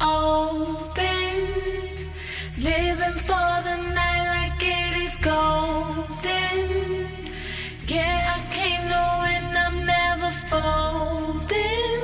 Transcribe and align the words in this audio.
open, 0.00 1.36
living 2.58 3.18
for 3.28 3.50
the 3.68 3.76
night 3.94 4.24
like 4.36 4.62
it 4.62 4.96
is 5.06 5.16
golden. 5.18 6.60
Yeah, 7.86 8.34
I 8.34 8.38
came 8.58 8.84
knowing 8.92 9.46
I'm 9.64 9.76
never 9.86 10.30
folding. 10.50 12.02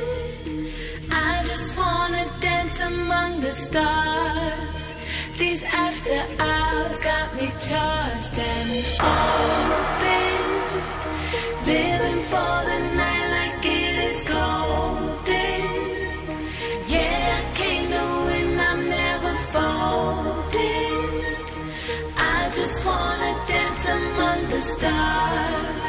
I 1.10 1.42
just 1.44 1.76
wanna 1.76 2.24
dance 2.40 2.80
among 2.80 3.40
the 3.40 3.52
stars. 3.52 4.94
These 5.38 5.64
after 5.64 6.18
hours 6.38 6.98
got 7.02 7.34
me 7.36 7.48
charged 7.68 8.38
and 8.38 8.70
open, 9.00 10.11
stars. 24.76 25.80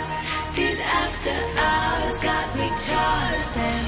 These 0.56 0.82
after 1.02 1.36
hours 1.68 2.18
got 2.30 2.48
me 2.60 2.68
charged 2.86 3.56
and 3.70 3.88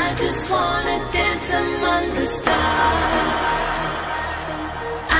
I 0.00 0.14
just 0.22 0.50
wanna 0.50 0.98
dance 1.18 1.48
among 1.64 2.04
the 2.18 2.26
stars. 2.38 3.48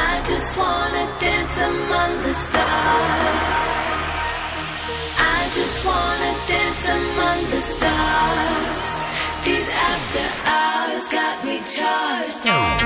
I 0.08 0.12
just 0.30 0.50
wanna 0.60 1.04
dance 1.26 1.56
among 1.70 2.12
the 2.26 2.34
stars. 2.44 3.54
I 5.36 5.40
just 5.58 5.78
wanna 5.88 6.32
dance 6.52 6.84
among 6.98 7.38
the 7.54 7.62
stars. 7.72 8.80
These 9.46 9.70
after 9.90 10.24
hours 10.56 11.04
got 11.18 11.36
me 11.44 11.56
charged. 11.76 12.81